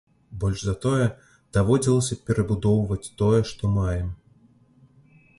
[0.43, 1.03] Больш за тое,
[1.57, 4.09] даводзілася перабудоўваць тое, што маем.